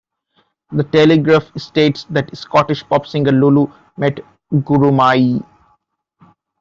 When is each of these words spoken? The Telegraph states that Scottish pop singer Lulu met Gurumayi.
The 0.71 0.83
Telegraph 0.83 1.51
states 1.61 2.07
that 2.09 2.35
Scottish 2.35 2.83
pop 2.89 3.05
singer 3.05 3.31
Lulu 3.31 3.71
met 3.97 4.19
Gurumayi. 4.51 5.45